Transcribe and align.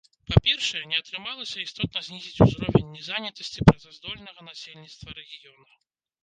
Па-першае, 0.29 0.79
не 0.93 0.97
атрымалася 1.01 1.59
істотна 1.65 1.99
знізіць 2.07 2.43
узровень 2.47 2.87
незанятасці 2.95 3.67
працаздольнага 3.69 4.47
насельніцтва 4.49 5.17
рэгіёна. 5.21 5.71